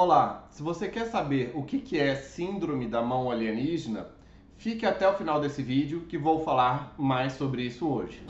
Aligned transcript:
Olá, 0.00 0.44
se 0.50 0.62
você 0.62 0.86
quer 0.86 1.06
saber 1.06 1.50
o 1.56 1.64
que 1.64 1.98
é 1.98 2.14
síndrome 2.14 2.86
da 2.86 3.02
mão 3.02 3.32
alienígena, 3.32 4.06
fique 4.56 4.86
até 4.86 5.08
o 5.08 5.14
final 5.14 5.40
desse 5.40 5.60
vídeo 5.60 6.02
que 6.08 6.16
vou 6.16 6.44
falar 6.44 6.94
mais 6.96 7.32
sobre 7.32 7.62
isso 7.62 7.84
hoje. 7.84 8.22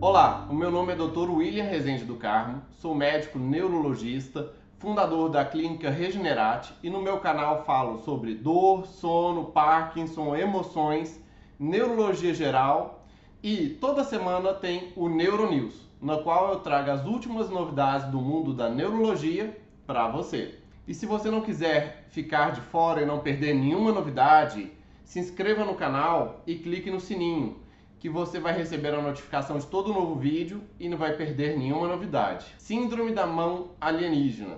Olá, 0.00 0.46
o 0.48 0.54
meu 0.54 0.70
nome 0.70 0.92
é 0.92 0.94
Dr. 0.94 1.28
William 1.28 1.64
Rezende 1.64 2.04
do 2.04 2.14
Carmo, 2.14 2.62
sou 2.78 2.94
médico 2.94 3.36
neurologista, 3.36 4.52
fundador 4.78 5.28
da 5.28 5.44
clínica 5.44 5.90
Regenerate 5.90 6.72
e 6.84 6.88
no 6.88 7.02
meu 7.02 7.18
canal 7.18 7.64
falo 7.64 7.98
sobre 8.04 8.32
dor, 8.32 8.86
sono, 8.86 9.46
Parkinson, 9.46 10.36
emoções, 10.36 11.20
neurologia 11.58 12.32
geral 12.32 13.04
e 13.42 13.70
toda 13.70 14.04
semana 14.04 14.54
tem 14.54 14.92
o 14.94 15.08
Neuronews 15.08 15.89
na 16.00 16.16
qual 16.16 16.52
eu 16.52 16.60
trago 16.60 16.90
as 16.90 17.04
últimas 17.04 17.50
novidades 17.50 18.08
do 18.08 18.18
mundo 18.18 18.54
da 18.54 18.68
neurologia 18.70 19.56
para 19.86 20.08
você. 20.08 20.58
E 20.88 20.94
se 20.94 21.04
você 21.04 21.30
não 21.30 21.42
quiser 21.42 22.06
ficar 22.10 22.52
de 22.52 22.60
fora 22.60 23.02
e 23.02 23.06
não 23.06 23.20
perder 23.20 23.54
nenhuma 23.54 23.92
novidade, 23.92 24.72
se 25.04 25.18
inscreva 25.20 25.64
no 25.64 25.74
canal 25.74 26.42
e 26.46 26.56
clique 26.56 26.90
no 26.90 27.00
sininho, 27.00 27.58
que 27.98 28.08
você 28.08 28.40
vai 28.40 28.56
receber 28.56 28.94
a 28.94 29.02
notificação 29.02 29.58
de 29.58 29.66
todo 29.66 29.92
novo 29.92 30.14
vídeo 30.14 30.62
e 30.78 30.88
não 30.88 30.96
vai 30.96 31.12
perder 31.12 31.58
nenhuma 31.58 31.86
novidade. 31.86 32.46
Síndrome 32.58 33.12
da 33.12 33.26
mão 33.26 33.72
alienígena 33.80 34.56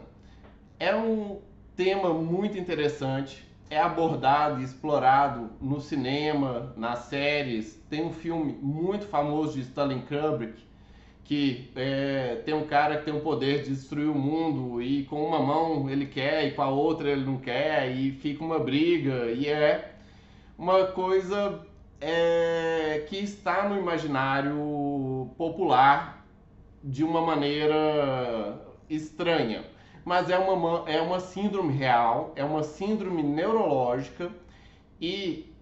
é 0.78 0.94
um 0.94 1.40
tema 1.74 2.14
muito 2.14 2.56
interessante, 2.56 3.44
é 3.68 3.78
abordado 3.78 4.60
e 4.60 4.64
explorado 4.64 5.50
no 5.60 5.80
cinema, 5.80 6.72
nas 6.76 7.00
séries. 7.00 7.82
Tem 7.88 8.04
um 8.04 8.12
filme 8.12 8.56
muito 8.60 9.06
famoso 9.06 9.54
de 9.54 9.60
Stanley 9.62 10.02
Kubrick 10.02 10.71
que 11.24 11.70
é, 11.76 12.42
tem 12.44 12.54
um 12.54 12.66
cara 12.66 12.98
que 12.98 13.04
tem 13.04 13.14
o 13.14 13.20
poder 13.20 13.62
de 13.62 13.70
destruir 13.70 14.08
o 14.08 14.14
mundo 14.14 14.82
e 14.82 15.04
com 15.04 15.24
uma 15.24 15.38
mão 15.38 15.88
ele 15.88 16.06
quer 16.06 16.46
e 16.46 16.52
com 16.52 16.62
a 16.62 16.68
outra 16.68 17.10
ele 17.10 17.24
não 17.24 17.38
quer 17.38 17.90
e 17.90 18.12
fica 18.12 18.42
uma 18.44 18.58
briga 18.58 19.30
e 19.30 19.48
é 19.48 19.94
uma 20.58 20.86
coisa 20.86 21.64
é, 22.00 23.04
que 23.08 23.16
está 23.18 23.68
no 23.68 23.78
imaginário 23.78 25.30
popular 25.38 26.26
de 26.82 27.04
uma 27.04 27.20
maneira 27.20 28.60
estranha. 28.90 29.64
Mas 30.04 30.28
é 30.28 30.36
uma, 30.36 30.90
é 30.90 31.00
uma 31.00 31.20
síndrome 31.20 31.72
real, 31.72 32.32
é 32.34 32.44
uma 32.44 32.64
síndrome 32.64 33.22
neurológica 33.22 34.30
e 35.00 35.54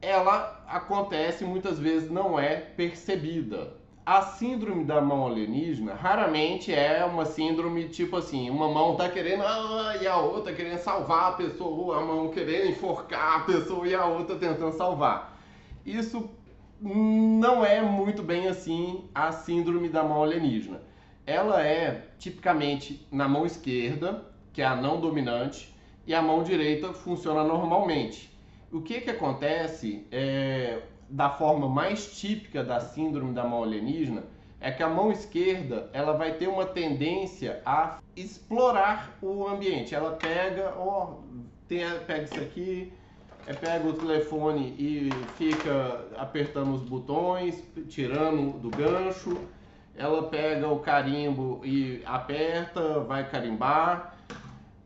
ela 0.00 0.64
acontece 0.68 1.44
muitas 1.44 1.78
vezes 1.80 2.08
não 2.08 2.38
é 2.38 2.54
percebida 2.56 3.79
a 4.10 4.22
síndrome 4.22 4.84
da 4.84 5.00
mão 5.00 5.24
alienígena 5.24 5.94
raramente 5.94 6.74
é 6.74 7.04
uma 7.04 7.24
síndrome 7.24 7.88
tipo 7.88 8.16
assim, 8.16 8.50
uma 8.50 8.68
mão 8.68 8.96
tá 8.96 9.08
querendo 9.08 9.44
ah, 9.44 9.96
e 10.02 10.04
a 10.04 10.16
outra 10.16 10.52
querendo 10.52 10.78
salvar 10.78 11.28
a 11.28 11.32
pessoa, 11.36 11.98
a 11.98 12.04
mão 12.04 12.28
querendo 12.28 12.70
enforcar 12.70 13.36
a 13.36 13.44
pessoa 13.44 13.86
e 13.86 13.94
a 13.94 14.04
outra 14.04 14.34
tentando 14.34 14.72
salvar. 14.72 15.40
Isso 15.86 16.28
não 16.80 17.64
é 17.64 17.80
muito 17.80 18.20
bem 18.20 18.48
assim 18.48 19.08
a 19.14 19.30
síndrome 19.30 19.88
da 19.88 20.02
mão 20.02 20.24
alienígena. 20.24 20.82
Ela 21.24 21.64
é 21.64 22.08
tipicamente 22.18 23.06
na 23.12 23.28
mão 23.28 23.46
esquerda, 23.46 24.26
que 24.52 24.60
é 24.60 24.66
a 24.66 24.74
não 24.74 25.00
dominante, 25.00 25.72
e 26.04 26.12
a 26.12 26.20
mão 26.20 26.42
direita 26.42 26.92
funciona 26.92 27.44
normalmente. 27.44 28.28
O 28.72 28.80
que 28.80 29.02
que 29.02 29.10
acontece 29.10 30.04
é 30.10 30.82
da 31.10 31.28
forma 31.28 31.68
mais 31.68 32.18
típica 32.18 32.62
da 32.62 32.80
síndrome 32.80 33.34
da 33.34 33.44
mão 33.44 33.64
alienígena 33.64 34.22
é 34.60 34.70
que 34.70 34.82
a 34.82 34.88
mão 34.88 35.10
esquerda 35.10 35.88
ela 35.92 36.12
vai 36.12 36.34
ter 36.34 36.46
uma 36.46 36.66
tendência 36.66 37.62
a 37.64 37.98
explorar 38.14 39.16
o 39.22 39.48
ambiente. 39.48 39.94
Ela 39.94 40.12
pega, 40.12 40.74
ó, 40.76 41.14
tem, 41.66 41.82
pega 42.06 42.24
isso 42.24 42.40
aqui, 42.40 42.92
é, 43.46 43.54
pega 43.54 43.88
o 43.88 43.94
telefone 43.94 44.74
e 44.78 45.10
fica 45.36 46.06
apertando 46.16 46.74
os 46.74 46.82
botões, 46.82 47.64
tirando 47.88 48.58
do 48.58 48.70
gancho. 48.70 49.38
Ela 49.96 50.24
pega 50.24 50.68
o 50.68 50.78
carimbo 50.78 51.60
e 51.64 52.02
aperta, 52.04 53.00
vai 53.00 53.28
carimbar. 53.28 54.14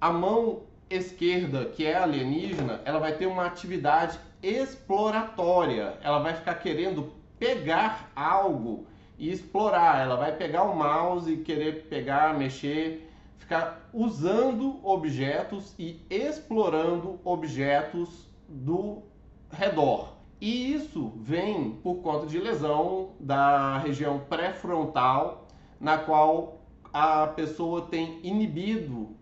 A 0.00 0.12
mão 0.12 0.62
esquerda, 0.88 1.64
que 1.64 1.84
é 1.84 1.96
alienígena, 1.96 2.80
ela 2.84 3.00
vai 3.00 3.12
ter 3.12 3.26
uma 3.26 3.44
atividade 3.46 4.18
exploratória. 4.46 5.98
Ela 6.02 6.18
vai 6.18 6.34
ficar 6.34 6.54
querendo 6.56 7.12
pegar 7.38 8.10
algo 8.14 8.86
e 9.18 9.30
explorar. 9.30 10.02
Ela 10.02 10.16
vai 10.16 10.36
pegar 10.36 10.64
o 10.64 10.76
mouse 10.76 11.32
e 11.32 11.38
querer 11.38 11.86
pegar, 11.88 12.36
mexer, 12.36 13.10
ficar 13.38 13.88
usando 13.92 14.78
objetos 14.86 15.74
e 15.78 16.00
explorando 16.10 17.20
objetos 17.24 18.28
do 18.48 19.02
redor. 19.50 20.14
E 20.40 20.74
isso 20.74 21.12
vem 21.16 21.70
por 21.82 21.96
conta 21.96 22.26
de 22.26 22.38
lesão 22.38 23.10
da 23.18 23.78
região 23.78 24.18
pré-frontal, 24.28 25.46
na 25.80 25.96
qual 25.96 26.60
a 26.92 27.26
pessoa 27.26 27.82
tem 27.82 28.20
inibido 28.22 29.16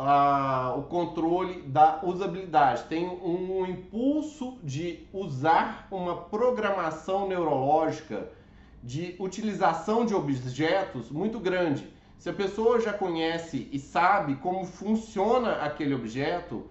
a, 0.00 0.76
o 0.76 0.84
controle 0.84 1.62
da 1.62 1.98
usabilidade, 2.04 2.84
tem 2.84 3.04
um 3.04 3.66
impulso 3.66 4.56
de 4.62 5.08
usar 5.12 5.88
uma 5.90 6.16
programação 6.16 7.26
neurológica 7.26 8.30
de 8.80 9.16
utilização 9.18 10.06
de 10.06 10.14
objetos 10.14 11.10
muito 11.10 11.40
grande. 11.40 11.92
Se 12.16 12.30
a 12.30 12.32
pessoa 12.32 12.80
já 12.80 12.92
conhece 12.92 13.68
e 13.72 13.78
sabe 13.80 14.36
como 14.36 14.64
funciona 14.64 15.62
aquele 15.62 15.94
objeto, 15.94 16.66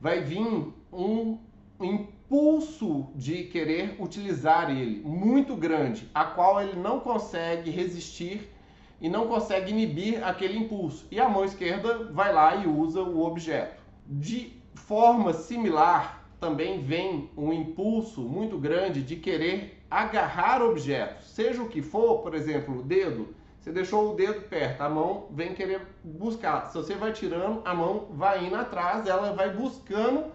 vai 0.00 0.22
vir 0.22 0.72
um 0.90 1.38
impulso 1.82 3.08
de 3.14 3.44
querer 3.44 3.96
utilizar 3.98 4.70
ele 4.70 5.02
muito 5.04 5.54
grande, 5.54 6.08
a 6.14 6.24
qual 6.24 6.62
ele 6.62 6.80
não 6.80 6.98
consegue 6.98 7.70
resistir 7.70 8.50
e 9.00 9.08
não 9.08 9.26
consegue 9.26 9.70
inibir 9.70 10.22
aquele 10.22 10.58
impulso. 10.58 11.06
E 11.10 11.18
a 11.18 11.28
mão 11.28 11.44
esquerda 11.44 12.04
vai 12.12 12.32
lá 12.32 12.56
e 12.56 12.66
usa 12.66 13.02
o 13.02 13.24
objeto. 13.24 13.82
De 14.06 14.52
forma 14.74 15.32
similar, 15.32 16.28
também 16.38 16.82
vem 16.82 17.30
um 17.36 17.52
impulso 17.52 18.22
muito 18.22 18.58
grande 18.58 19.02
de 19.02 19.16
querer 19.16 19.84
agarrar 19.90 20.62
objetos, 20.62 21.30
seja 21.30 21.62
o 21.62 21.68
que 21.68 21.82
for, 21.82 22.18
por 22.18 22.34
exemplo, 22.34 22.78
o 22.78 22.82
dedo. 22.82 23.34
Você 23.58 23.70
deixou 23.70 24.12
o 24.12 24.14
dedo 24.14 24.40
perto, 24.48 24.80
a 24.80 24.88
mão 24.88 25.26
vem 25.32 25.52
querer 25.52 25.82
buscar. 26.02 26.66
Se 26.66 26.74
você 26.74 26.94
vai 26.94 27.12
tirando, 27.12 27.60
a 27.64 27.74
mão 27.74 28.06
vai 28.12 28.46
indo 28.46 28.56
atrás, 28.56 29.06
ela 29.06 29.32
vai 29.34 29.50
buscando 29.50 30.32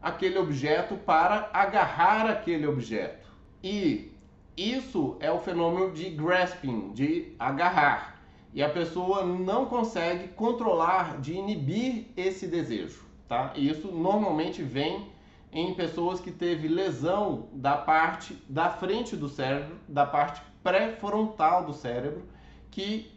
aquele 0.00 0.38
objeto 0.38 0.96
para 0.96 1.50
agarrar 1.52 2.26
aquele 2.30 2.66
objeto. 2.66 3.28
E 3.62 4.12
isso 4.56 5.16
é 5.20 5.30
o 5.30 5.40
fenômeno 5.40 5.92
de 5.92 6.10
grasping, 6.10 6.92
de 6.92 7.34
agarrar. 7.38 8.20
E 8.52 8.62
a 8.62 8.68
pessoa 8.68 9.24
não 9.24 9.64
consegue 9.64 10.28
controlar, 10.28 11.18
de 11.20 11.32
inibir 11.32 12.08
esse 12.16 12.46
desejo, 12.46 13.02
tá? 13.26 13.52
Isso 13.56 13.88
normalmente 13.90 14.62
vem 14.62 15.10
em 15.50 15.74
pessoas 15.74 16.20
que 16.20 16.30
teve 16.30 16.68
lesão 16.68 17.48
da 17.52 17.76
parte 17.76 18.34
da 18.48 18.68
frente 18.68 19.16
do 19.16 19.28
cérebro, 19.28 19.76
da 19.88 20.04
parte 20.04 20.42
pré-frontal 20.62 21.64
do 21.64 21.72
cérebro, 21.72 22.24
que 22.70 23.10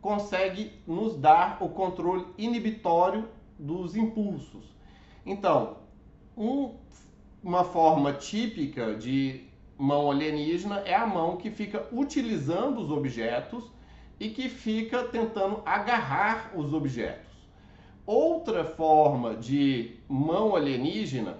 consegue 0.00 0.72
nos 0.86 1.16
dar 1.16 1.58
o 1.60 1.68
controle 1.68 2.26
inibitório 2.38 3.28
dos 3.58 3.94
impulsos. 3.94 4.74
Então, 5.24 5.78
um, 6.36 6.74
uma 7.42 7.64
forma 7.64 8.12
típica 8.12 8.94
de 8.94 9.48
mão 9.78 10.10
alienígena 10.10 10.80
é 10.84 10.94
a 10.94 11.06
mão 11.06 11.36
que 11.36 11.50
fica 11.50 11.86
utilizando 11.92 12.80
os 12.80 12.90
objetos 12.90 13.70
e 14.18 14.28
que 14.28 14.48
fica 14.48 15.04
tentando 15.04 15.62
agarrar 15.64 16.50
os 16.54 16.74
objetos. 16.74 17.28
Outra 18.04 18.64
forma 18.64 19.36
de 19.36 19.96
mão 20.08 20.56
alienígena 20.56 21.38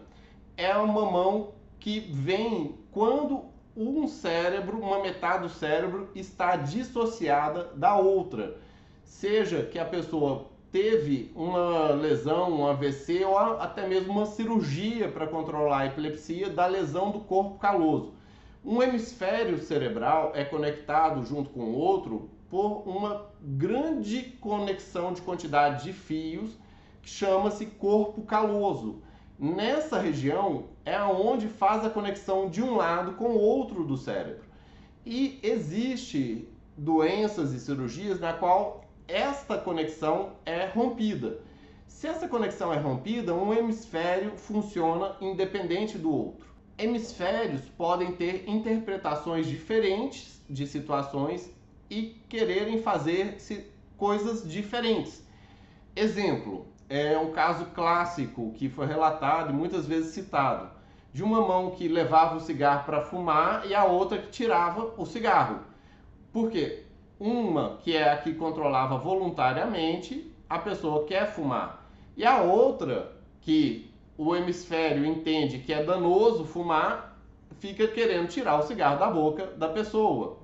é 0.57 0.77
uma 0.77 1.11
mão 1.11 1.55
que 1.81 1.99
vem 1.99 2.77
quando 2.93 3.45
um 3.77 4.07
cérebro, 4.07 4.79
uma 4.79 5.01
metade 5.01 5.43
do 5.43 5.49
cérebro 5.49 6.09
está 6.15 6.57
dissociada 6.57 7.71
da 7.75 7.97
outra. 7.97 8.57
Seja 9.05 9.63
que 9.63 9.79
a 9.79 9.85
pessoa 9.85 10.47
teve 10.71 11.33
uma 11.35 11.89
lesão, 11.91 12.53
um 12.53 12.67
AVC 12.67 13.25
ou 13.25 13.39
até 13.39 13.87
mesmo 13.87 14.13
uma 14.13 14.27
cirurgia 14.27 15.09
para 15.09 15.27
controlar 15.27 15.79
a 15.79 15.87
epilepsia 15.87 16.51
da 16.51 16.67
lesão 16.67 17.11
do 17.11 17.21
corpo 17.21 17.59
caloso. 17.59 18.18
Um 18.65 18.83
hemisfério 18.83 19.59
cerebral 19.59 20.33
é 20.35 20.45
conectado 20.45 21.25
junto 21.25 21.51
com 21.51 21.61
o 21.61 21.75
outro 21.75 22.29
por 22.51 22.83
uma 22.87 23.27
grande 23.41 24.23
conexão 24.41 25.13
de 25.13 25.23
quantidade 25.23 25.85
de 25.85 25.93
fios 25.93 26.59
que 27.01 27.09
chama-se 27.09 27.67
corpo 27.67 28.23
caloso. 28.23 29.03
Nessa 29.39 30.01
região 30.01 30.65
é 30.85 31.01
onde 31.01 31.47
faz 31.47 31.85
a 31.85 31.91
conexão 31.91 32.51
de 32.51 32.61
um 32.61 32.75
lado 32.77 33.13
com 33.13 33.31
o 33.31 33.39
outro 33.39 33.85
do 33.85 33.97
cérebro. 33.97 34.45
E 35.07 35.39
existe 35.43 36.49
doenças 36.77 37.53
e 37.53 37.61
cirurgias 37.61 38.19
na 38.19 38.33
qual 38.33 38.85
esta 39.07 39.57
conexão 39.57 40.33
é 40.45 40.67
rompida. 40.67 41.41
Se 41.87 42.07
essa 42.07 42.29
conexão 42.29 42.73
é 42.73 42.79
rompida, 42.79 43.35
um 43.35 43.55
hemisfério 43.55 44.33
funciona 44.37 45.17
independente 45.21 45.97
do 45.97 46.13
outro. 46.13 46.49
Hemisférios 46.79 47.63
podem 47.77 48.13
ter 48.13 48.49
interpretações 48.49 49.49
diferentes 49.49 50.41
de 50.49 50.65
situações 50.65 51.51
e 51.91 52.23
quererem 52.29 52.81
fazer 52.81 53.37
coisas 53.97 54.49
diferentes. 54.49 55.27
Exemplo, 55.97 56.69
é 56.89 57.19
um 57.19 57.33
caso 57.33 57.67
clássico 57.75 58.53
que 58.53 58.69
foi 58.69 58.87
relatado 58.87 59.51
e 59.51 59.53
muitas 59.53 59.87
vezes 59.87 60.15
citado, 60.15 60.71
de 61.13 61.25
uma 61.25 61.41
mão 61.41 61.73
que 61.73 61.89
levava 61.89 62.37
o 62.37 62.41
cigarro 62.41 62.85
para 62.85 63.03
fumar 63.03 63.67
e 63.67 63.75
a 63.75 63.85
outra 63.85 64.19
que 64.19 64.31
tirava 64.31 64.95
o 64.97 65.05
cigarro. 65.05 65.61
Por 66.33 66.49
quê? 66.49 66.85
Uma 67.19 67.79
que 67.79 67.97
é 67.97 68.13
a 68.13 68.19
que 68.19 68.35
controlava 68.35 68.97
voluntariamente, 68.97 70.33
a 70.49 70.61
pessoa 70.61 71.05
quer 71.05 71.27
fumar. 71.35 71.91
E 72.17 72.25
a 72.25 72.41
outra 72.41 73.17
que 73.41 73.88
o 74.19 74.35
hemisfério 74.35 75.07
entende 75.07 75.61
que 75.61 75.73
é 75.73 75.83
danoso 75.83 76.45
fumar, 76.45 77.17
fica 77.61 77.87
querendo 77.87 78.29
tirar 78.29 78.59
o 78.59 78.63
cigarro 78.65 78.99
da 78.99 79.09
boca 79.09 79.47
da 79.57 79.69
pessoa. 79.69 80.39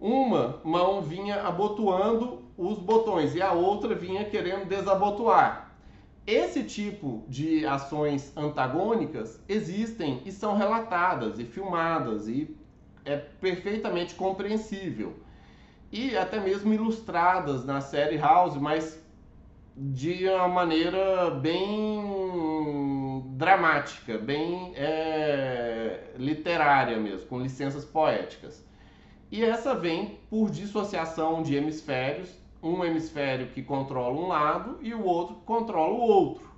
Uma 0.00 0.60
mão 0.64 1.00
vinha 1.00 1.42
abotoando 1.42 2.42
os 2.58 2.78
botões 2.78 3.34
e 3.34 3.40
a 3.40 3.52
outra 3.52 3.94
vinha 3.94 4.24
querendo 4.24 4.66
desabotoar. 4.66 5.70
Esse 6.26 6.64
tipo 6.64 7.24
de 7.28 7.64
ações 7.64 8.36
antagônicas 8.36 9.40
existem 9.48 10.20
e 10.26 10.32
são 10.32 10.56
relatadas 10.56 11.38
e 11.38 11.44
filmadas 11.44 12.26
e 12.26 12.54
é 13.04 13.16
perfeitamente 13.16 14.16
compreensível 14.16 15.14
e 15.92 16.16
até 16.16 16.40
mesmo 16.40 16.74
ilustradas 16.74 17.64
na 17.64 17.80
série 17.80 18.16
House, 18.16 18.56
mas 18.56 19.00
de 19.76 20.26
uma 20.28 20.48
maneira 20.48 21.30
bem 21.30 22.15
dramática, 23.36 24.16
bem 24.16 24.72
é, 24.74 26.04
literária 26.16 26.96
mesmo, 26.96 27.28
com 27.28 27.38
licenças 27.38 27.84
poéticas. 27.84 28.64
E 29.30 29.44
essa 29.44 29.74
vem 29.74 30.18
por 30.30 30.50
dissociação 30.50 31.42
de 31.42 31.54
hemisférios, 31.54 32.30
um 32.62 32.82
hemisfério 32.82 33.48
que 33.48 33.62
controla 33.62 34.18
um 34.18 34.28
lado 34.28 34.78
e 34.80 34.94
o 34.94 35.04
outro 35.04 35.34
que 35.34 35.42
controla 35.42 35.92
o 35.92 36.00
outro. 36.00 36.50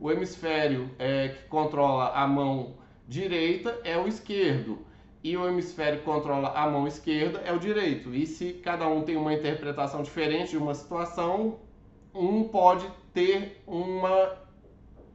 O 0.00 0.10
hemisfério 0.10 0.90
é, 0.98 1.28
que 1.28 1.44
controla 1.44 2.12
a 2.12 2.26
mão 2.26 2.74
direita 3.06 3.80
é 3.84 3.96
o 3.96 4.08
esquerdo 4.08 4.84
e 5.22 5.36
o 5.36 5.48
hemisfério 5.48 6.00
que 6.00 6.04
controla 6.04 6.48
a 6.48 6.68
mão 6.68 6.88
esquerda 6.88 7.40
é 7.44 7.52
o 7.52 7.58
direito. 7.60 8.12
E 8.12 8.26
se 8.26 8.54
cada 8.54 8.88
um 8.88 9.02
tem 9.02 9.16
uma 9.16 9.32
interpretação 9.32 10.02
diferente 10.02 10.50
de 10.50 10.58
uma 10.58 10.74
situação, 10.74 11.60
um 12.12 12.42
pode 12.44 12.84
ter 13.14 13.62
uma 13.64 14.45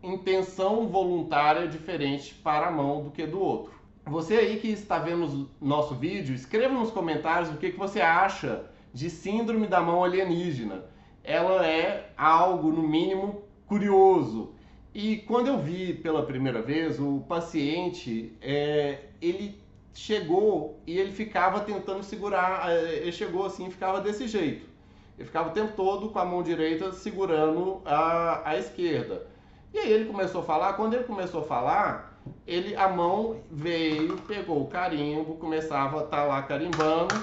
intenção 0.03 0.88
voluntária 0.88 1.68
diferente 1.68 2.33
para 2.36 2.68
a 2.68 2.71
mão 2.71 3.03
do 3.03 3.12
que 3.12 3.25
do 3.25 3.39
outro. 3.39 3.74
Você 4.06 4.36
aí 4.36 4.59
que 4.59 4.68
está 4.68 4.98
vendo 4.98 5.50
nosso 5.62 5.95
vídeo, 5.95 6.33
escreva 6.33 6.74
nos 6.74 6.92
comentários 6.92 7.50
o 7.50 7.57
que, 7.57 7.71
que 7.71 7.77
você 7.77 8.01
acha 8.01 8.65
de 8.94 9.09
síndrome 9.09 9.68
da 9.68 9.80
mão 9.80 10.03
alienígena. 10.03 10.86
Ela 11.24 11.65
é 11.68 12.12
algo, 12.18 12.71
no 12.71 12.81
mínimo, 12.81 13.44
curioso. 13.68 14.53
E 14.94 15.18
quando 15.18 15.48
eu 15.48 15.59
vi 15.59 15.94
pela 15.94 16.25
primeira 16.25 16.62
vez, 16.62 17.00
o 17.00 17.24
paciente, 17.27 18.36
é, 18.42 19.06
ele 19.21 19.62
chegou 19.94 20.81
e 20.86 20.98
ele 21.00 21.12
ficava 21.12 21.62
tentando 21.62 22.03
segurar, 22.03 22.69
eh, 22.71 22.98
ele 23.01 23.12
chegou 23.12 23.45
assim 23.45 23.68
e 23.68 23.71
ficava 23.71 24.01
desse 24.01 24.27
jeito. 24.27 24.65
Ele 25.18 25.25
ficava 25.25 25.50
o 25.50 25.53
tempo 25.53 25.74
todo 25.75 26.09
com 26.09 26.19
a 26.19 26.25
mão 26.25 26.42
direita 26.42 26.92
segurando 26.92 27.81
a, 27.86 28.50
a 28.50 28.57
esquerda. 28.57 29.27
E 29.74 29.80
aí 29.80 29.92
ele 29.92 30.06
começou 30.06 30.42
a 30.42 30.44
falar, 30.44 30.74
quando 30.74 30.94
ele 30.94 31.04
começou 31.06 31.42
a 31.42 31.46
falar, 31.46 32.20
ele 32.46 32.76
a 32.76 32.90
mão 32.90 33.38
veio, 33.50 34.18
pegou 34.28 34.62
o 34.62 34.68
carimbo, 34.68 35.36
começava 35.36 36.02
a 36.02 36.04
estar 36.04 36.18
tá 36.18 36.24
lá 36.24 36.42
carimbando, 36.44 37.16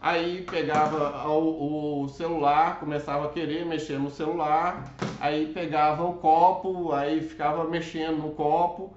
aí 0.00 0.42
pegava 0.42 1.28
o, 1.28 2.02
o, 2.02 2.08
celular, 2.08 2.80
começava 2.80 3.26
a 3.26 3.28
querer 3.28 3.64
mexer 3.64 3.98
no 3.98 4.10
celular, 4.10 4.92
aí 5.20 5.52
pegava 5.52 6.04
o 6.04 6.14
copo, 6.14 6.92
aí 6.92 7.22
ficava 7.22 7.64
mexendo 7.64 8.18
no 8.18 8.30
copo, 8.32 8.92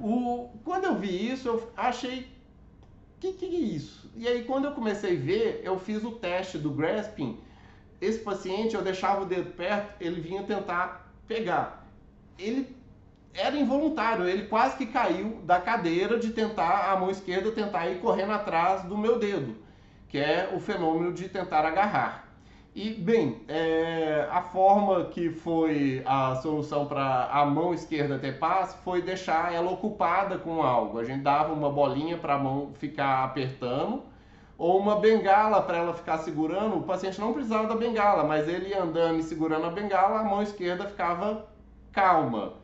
o, 0.00 0.48
quando 0.64 0.84
eu 0.84 0.94
vi 0.96 1.30
isso, 1.30 1.46
eu 1.48 1.70
achei. 1.76 2.26
Que 3.20 3.34
que 3.34 3.44
é 3.44 3.48
isso? 3.48 4.10
E 4.16 4.26
aí, 4.26 4.44
quando 4.44 4.64
eu 4.64 4.72
comecei 4.72 5.16
a 5.16 5.20
ver, 5.20 5.60
eu 5.62 5.78
fiz 5.78 6.02
o 6.02 6.12
teste 6.12 6.56
do 6.56 6.70
grasping. 6.70 7.38
Esse 8.00 8.20
paciente, 8.20 8.74
eu 8.74 8.80
deixava 8.80 9.22
o 9.22 9.26
dedo 9.26 9.52
perto, 9.52 9.94
ele 10.00 10.22
vinha 10.22 10.42
tentar 10.42 11.12
pegar. 11.28 11.79
Ele 12.40 12.76
era 13.34 13.56
involuntário, 13.56 14.26
ele 14.26 14.46
quase 14.46 14.76
que 14.76 14.86
caiu 14.86 15.40
da 15.44 15.60
cadeira 15.60 16.18
de 16.18 16.30
tentar, 16.30 16.90
a 16.90 16.96
mão 16.98 17.10
esquerda 17.10 17.52
tentar 17.52 17.86
ir 17.86 18.00
correndo 18.00 18.32
atrás 18.32 18.82
do 18.82 18.98
meu 18.98 19.18
dedo, 19.18 19.56
que 20.08 20.18
é 20.18 20.50
o 20.54 20.58
fenômeno 20.58 21.12
de 21.12 21.28
tentar 21.28 21.64
agarrar. 21.64 22.30
E, 22.74 22.90
bem, 22.90 23.42
é, 23.48 24.28
a 24.30 24.42
forma 24.42 25.04
que 25.06 25.28
foi 25.28 26.02
a 26.06 26.36
solução 26.36 26.86
para 26.86 27.24
a 27.26 27.44
mão 27.44 27.74
esquerda 27.74 28.18
ter 28.18 28.38
paz 28.38 28.76
foi 28.84 29.02
deixar 29.02 29.52
ela 29.52 29.70
ocupada 29.70 30.38
com 30.38 30.62
algo. 30.62 31.00
A 31.00 31.04
gente 31.04 31.22
dava 31.22 31.52
uma 31.52 31.68
bolinha 31.68 32.16
para 32.16 32.34
a 32.34 32.38
mão 32.38 32.72
ficar 32.74 33.24
apertando 33.24 34.04
ou 34.56 34.78
uma 34.78 35.00
bengala 35.00 35.60
para 35.62 35.78
ela 35.78 35.92
ficar 35.92 36.18
segurando. 36.18 36.76
O 36.76 36.82
paciente 36.82 37.20
não 37.20 37.32
precisava 37.32 37.66
da 37.66 37.74
bengala, 37.74 38.22
mas 38.22 38.46
ele 38.46 38.72
andando 38.72 39.18
e 39.18 39.22
segurando 39.24 39.66
a 39.66 39.70
bengala, 39.70 40.20
a 40.20 40.24
mão 40.24 40.40
esquerda 40.40 40.86
ficava 40.86 41.46
calma. 41.92 42.54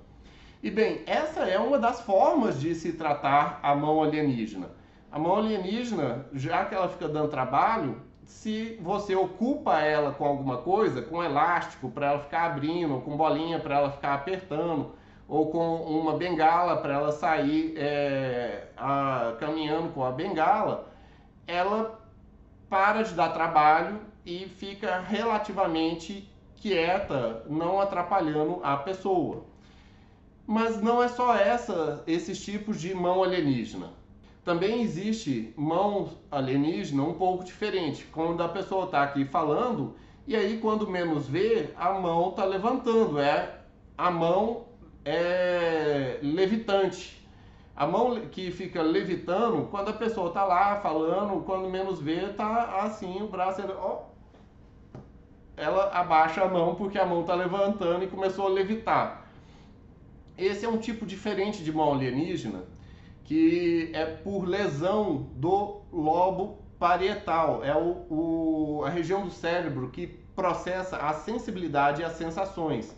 E, 0.62 0.70
bem, 0.70 1.02
essa 1.06 1.40
é 1.44 1.58
uma 1.58 1.78
das 1.78 2.00
formas 2.00 2.60
de 2.60 2.74
se 2.74 2.92
tratar 2.92 3.60
a 3.62 3.74
mão 3.74 4.02
alienígena. 4.02 4.70
A 5.12 5.18
mão 5.18 5.36
alienígena, 5.36 6.26
já 6.32 6.64
que 6.64 6.74
ela 6.74 6.88
fica 6.88 7.08
dando 7.08 7.28
trabalho, 7.28 8.02
se 8.24 8.76
você 8.82 9.14
ocupa 9.14 9.80
ela 9.80 10.12
com 10.12 10.24
alguma 10.24 10.58
coisa, 10.58 11.00
com 11.00 11.22
elástico 11.22 11.88
para 11.90 12.06
ela 12.08 12.18
ficar 12.18 12.46
abrindo, 12.46 13.00
com 13.00 13.16
bolinha 13.16 13.60
para 13.60 13.76
ela 13.76 13.92
ficar 13.92 14.14
apertando, 14.14 14.92
ou 15.28 15.50
com 15.50 15.76
uma 15.82 16.16
bengala 16.16 16.76
para 16.78 16.94
ela 16.94 17.12
sair 17.12 17.74
é, 17.76 18.68
a, 18.76 19.36
caminhando 19.38 19.92
com 19.92 20.04
a 20.04 20.10
bengala, 20.10 20.88
ela 21.46 22.00
para 22.68 23.02
de 23.02 23.14
dar 23.14 23.30
trabalho 23.30 24.00
e 24.24 24.46
fica 24.46 24.98
relativamente 24.98 26.28
quieta, 26.56 27.44
não 27.48 27.80
atrapalhando 27.80 28.60
a 28.62 28.76
pessoa. 28.76 29.44
Mas 30.46 30.80
não 30.80 31.02
é 31.02 31.08
só 31.08 31.34
essa, 31.36 32.02
esses 32.06 32.42
tipos 32.44 32.80
de 32.80 32.94
mão 32.94 33.22
alienígena 33.22 33.90
também 34.46 34.80
existe 34.80 35.52
mão 35.56 36.10
alienígena 36.30 37.02
um 37.02 37.14
pouco 37.14 37.42
diferente. 37.42 38.06
Quando 38.12 38.40
a 38.44 38.48
pessoa 38.48 38.84
está 38.84 39.02
aqui 39.02 39.24
falando, 39.24 39.96
e 40.24 40.36
aí 40.36 40.58
quando 40.58 40.88
menos 40.88 41.26
vê, 41.26 41.70
a 41.76 41.92
mão 41.94 42.30
está 42.30 42.44
levantando. 42.44 43.18
É 43.18 43.58
a 43.98 44.08
mão 44.08 44.66
é 45.04 46.20
levitante. 46.22 47.26
A 47.74 47.88
mão 47.88 48.20
que 48.30 48.52
fica 48.52 48.82
levitando, 48.82 49.68
quando 49.68 49.88
a 49.88 49.92
pessoa 49.92 50.28
está 50.28 50.44
lá 50.44 50.76
falando, 50.76 51.42
quando 51.44 51.68
menos 51.68 52.00
vê, 52.00 52.28
tá 52.28 52.82
assim, 52.82 53.20
o 53.20 53.26
braço. 53.26 53.62
Ó, 53.76 54.04
ela 55.56 55.90
abaixa 55.92 56.42
a 56.42 56.48
mão 56.48 56.74
porque 56.74 56.98
a 56.98 57.06
mão 57.06 57.22
está 57.22 57.34
levantando 57.34 58.04
e 58.04 58.08
começou 58.08 58.46
a 58.46 58.50
levitar. 58.50 59.26
Esse 60.36 60.66
é 60.66 60.68
um 60.68 60.78
tipo 60.78 61.06
diferente 61.06 61.64
de 61.64 61.72
mão 61.72 61.94
alienígena 61.94 62.64
que 63.26 63.90
é 63.92 64.04
por 64.04 64.46
lesão 64.46 65.28
do 65.34 65.80
lobo 65.92 66.62
parietal, 66.78 67.64
é 67.64 67.74
o, 67.74 68.06
o, 68.08 68.84
a 68.84 68.88
região 68.88 69.24
do 69.24 69.32
cérebro 69.32 69.90
que 69.90 70.06
processa 70.06 70.98
a 70.98 71.12
sensibilidade 71.12 72.02
e 72.02 72.04
as 72.04 72.12
sensações. 72.12 72.94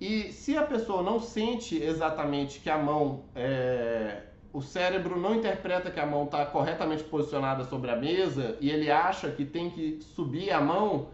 E 0.00 0.32
se 0.32 0.56
a 0.56 0.62
pessoa 0.62 1.02
não 1.02 1.18
sente 1.18 1.76
exatamente 1.82 2.60
que 2.60 2.70
a 2.70 2.78
mão, 2.78 3.24
é, 3.34 4.22
o 4.52 4.62
cérebro 4.62 5.18
não 5.18 5.34
interpreta 5.34 5.90
que 5.90 5.98
a 5.98 6.06
mão 6.06 6.24
está 6.24 6.46
corretamente 6.46 7.02
posicionada 7.02 7.64
sobre 7.64 7.90
a 7.90 7.96
mesa 7.96 8.56
e 8.60 8.70
ele 8.70 8.90
acha 8.90 9.30
que 9.30 9.44
tem 9.44 9.68
que 9.68 9.98
subir 10.00 10.52
a 10.52 10.60
mão, 10.60 11.08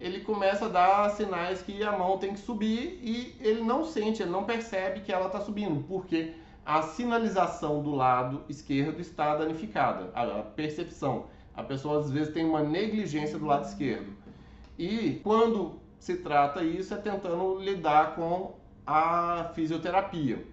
ele 0.00 0.20
começa 0.20 0.66
a 0.66 0.68
dar 0.68 1.10
sinais 1.10 1.60
que 1.60 1.82
a 1.82 1.92
mão 1.92 2.18
tem 2.18 2.32
que 2.32 2.40
subir 2.40 3.00
e 3.02 3.36
ele 3.40 3.62
não 3.62 3.84
sente, 3.84 4.22
ele 4.22 4.30
não 4.30 4.44
percebe 4.44 5.00
que 5.00 5.12
ela 5.12 5.26
está 5.26 5.40
subindo. 5.40 5.84
Porque 5.88 6.34
a 6.64 6.82
sinalização 6.82 7.82
do 7.82 7.94
lado 7.94 8.42
esquerdo 8.48 9.00
está 9.00 9.36
danificada, 9.36 10.10
a 10.14 10.42
percepção. 10.42 11.26
A 11.54 11.62
pessoa 11.62 11.98
às 11.98 12.10
vezes 12.10 12.32
tem 12.32 12.44
uma 12.44 12.62
negligência 12.62 13.38
do 13.38 13.46
lado 13.46 13.66
esquerdo. 13.66 14.12
E 14.78 15.20
quando 15.24 15.80
se 15.98 16.18
trata 16.18 16.62
isso 16.62 16.94
é 16.94 16.96
tentando 16.96 17.58
lidar 17.58 18.14
com 18.14 18.54
a 18.86 19.50
fisioterapia. 19.54 20.46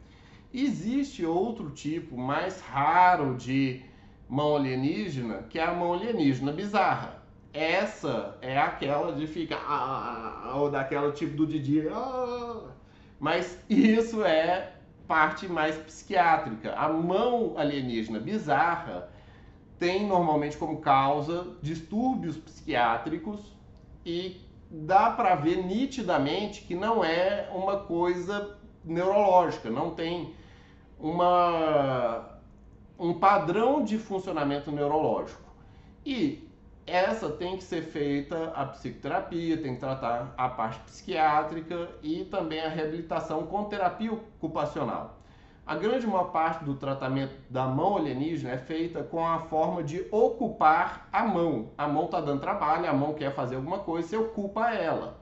Existe 0.52 1.26
outro 1.26 1.70
tipo 1.70 2.18
mais 2.18 2.60
raro 2.62 3.36
de 3.36 3.84
mão 4.28 4.56
alienígena, 4.56 5.44
que 5.44 5.60
é 5.60 5.64
a 5.64 5.74
mão 5.74 5.94
alienígena 5.94 6.52
bizarra. 6.52 7.25
Essa 7.56 8.38
é 8.42 8.58
aquela 8.58 9.14
de 9.14 9.26
ficar 9.26 9.64
ah, 9.68 10.54
ou 10.58 10.70
daquela 10.70 11.12
tipo 11.12 11.36
do 11.38 11.48
Didi, 11.48 11.88
ah, 11.88 12.62
mas 13.20 13.58
isso 13.70 14.24
é 14.24 14.74
parte 15.08 15.48
mais 15.48 15.76
psiquiátrica. 15.78 16.74
A 16.74 16.90
mão 16.90 17.54
alienígena 17.58 18.20
bizarra 18.20 19.10
tem 19.80 20.06
normalmente 20.06 20.58
como 20.58 20.78
causa 20.78 21.48
distúrbios 21.62 22.38
psiquiátricos 22.38 23.54
e 24.06 24.42
dá 24.70 25.12
para 25.12 25.36
ver 25.36 25.64
nitidamente 25.66 26.62
que 26.62 26.76
não 26.76 27.04
é 27.04 27.50
uma 27.54 27.78
coisa 27.80 28.58
neurológica, 28.84 29.70
não 29.70 29.92
tem 29.92 30.34
uma, 31.00 32.40
um 33.00 33.14
padrão 33.14 33.84
de 33.84 33.98
funcionamento 33.98 34.72
neurológico. 34.72 35.42
E 36.06 36.45
essa 36.86 37.30
tem 37.30 37.58
que 37.58 37.64
ser 37.64 37.82
feita 37.82 38.52
a 38.56 38.66
psicoterapia, 38.66 39.58
tem 39.58 39.74
que 39.74 39.80
tratar 39.80 40.34
a 40.38 40.48
parte 40.48 40.80
psiquiátrica 40.82 41.90
e 42.04 42.26
também 42.26 42.62
a 42.62 42.70
reabilitação 42.70 43.48
com 43.48 43.64
terapia 43.66 44.14
ocupacional. 44.14 45.18
A 45.66 45.74
grande 45.76 46.06
maior 46.06 46.26
parte 46.26 46.64
do 46.64 46.76
tratamento 46.76 47.34
da 47.50 47.66
mão 47.66 47.98
alienígena 47.98 48.54
é 48.54 48.58
feita 48.58 49.02
com 49.02 49.26
a 49.26 49.40
forma 49.40 49.84
de 49.84 50.06
ocupar 50.12 51.10
a 51.12 51.24
mão. 51.24 51.72
A 51.76 51.88
mão 51.88 52.06
está 52.06 52.22
dando 52.22 52.40
trabalho, 52.40 52.88
a 52.88 52.94
mão 52.94 53.16
quer 53.16 53.34
fazer 53.34 53.56
alguma 53.56 53.80
coisa, 53.80 54.08
você 54.08 54.18
ocupa 54.18 54.70
ela. 54.70 55.18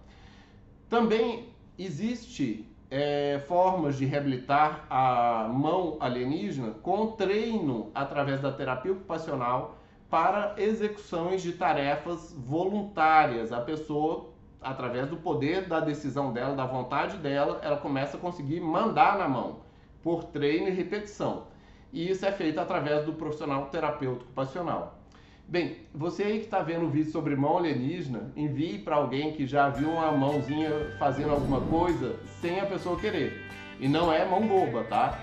Também 0.90 1.48
existe 1.80 2.70
é, 2.92 3.42
formas 3.48 3.98
de 3.98 4.06
reabilitar 4.06 4.86
a 4.90 5.48
mão 5.48 5.96
alienígena 6.02 6.72
com 6.82 7.14
treino 7.14 7.90
através 7.96 8.42
da 8.42 8.52
terapia 8.52 8.92
ocupacional 8.92 9.78
para 10.14 10.54
execuções 10.60 11.42
de 11.42 11.54
tarefas 11.54 12.32
voluntárias. 12.38 13.52
A 13.52 13.60
pessoa, 13.60 14.30
através 14.62 15.10
do 15.10 15.18
poder 15.18 15.68
da 15.68 15.80
decisão 15.80 16.32
dela, 16.32 16.56
da 16.56 16.68
vontade 16.68 17.18
dela, 17.18 17.60
ela 17.64 17.78
começa 17.78 18.16
a 18.16 18.20
conseguir 18.20 18.60
mandar 18.62 19.18
na 19.18 19.28
mão 19.28 19.62
por 20.04 20.26
treino 20.26 20.68
e 20.68 20.72
repetição. 20.72 21.48
E 21.92 22.12
isso 22.12 22.28
é 22.28 22.32
feito 22.32 22.60
através 22.60 23.04
do 23.04 23.14
profissional 23.14 23.66
terapeuta 23.72 24.22
ocupacional. 24.22 25.00
Bem, 25.48 25.78
você 25.92 26.22
aí 26.22 26.38
que 26.38 26.46
está 26.46 26.62
vendo 26.62 26.86
o 26.86 26.90
vídeo 26.92 27.12
sobre 27.12 27.36
mão 27.36 27.58
alienígena, 27.58 28.32
envie 28.36 28.78
para 28.78 28.98
alguém 28.98 29.34
que 29.34 29.48
já 29.48 29.70
viu 29.70 29.90
uma 29.90 30.12
mãozinha 30.12 30.96
fazendo 31.00 31.32
alguma 31.32 31.62
coisa 31.62 32.20
sem 32.40 32.60
a 32.60 32.68
pessoa 32.68 33.00
querer. 33.00 33.50
E 33.80 33.88
não 33.88 34.14
é 34.14 34.24
mão 34.24 34.48
boba, 34.48 34.84
tá? 34.84 35.20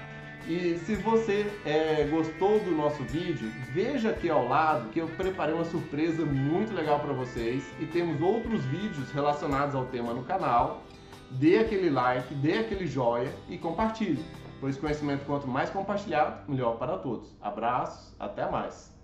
E 0.47 0.78
se 0.78 0.97
você 0.97 1.47
é, 1.64 2.09
gostou 2.11 2.59
do 2.61 2.70
nosso 2.70 3.02
vídeo, 3.04 3.50
veja 3.73 4.11
aqui 4.11 4.28
ao 4.28 4.49
lado 4.49 4.88
que 4.90 5.00
eu 5.00 5.06
preparei 5.09 5.54
uma 5.54 5.64
surpresa 5.64 6.25
muito 6.25 6.75
legal 6.75 6.99
para 6.99 7.12
vocês 7.12 7.64
e 7.78 7.87
temos 7.87 8.20
outros 8.20 8.64
vídeos 8.64 9.11
relacionados 9.12 9.75
ao 9.75 9.87
tema 9.87 10.12
no 10.12 10.25
canal. 10.25 10.82
Dê 11.30 11.59
aquele 11.59 11.90
like, 11.90 12.35
dê 12.35 12.59
aquele 12.59 12.87
joia 12.87 13.32
e 13.49 13.56
compartilhe 13.56 14.25
pois 14.61 14.76
conhecimento 14.76 15.25
quanto 15.25 15.49
mais 15.49 15.70
compartilhado, 15.70 16.49
melhor 16.49 16.76
para 16.76 16.99
todos. 16.99 17.35
Abraços, 17.40 18.14
até 18.20 18.49
mais. 18.49 19.00